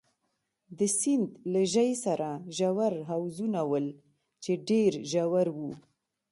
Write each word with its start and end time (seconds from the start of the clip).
د 0.77 0.79
سیند 0.99 1.27
له 1.51 1.61
ژۍ 1.73 1.91
سره 2.05 2.29
ژور 2.57 2.93
حوضونه 3.09 3.61
ول، 3.71 3.87
چې 4.43 4.51
ډېر 4.69 4.91
ژور 5.11 5.47
وو. 5.57 5.71